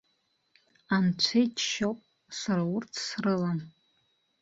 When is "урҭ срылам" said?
2.75-3.59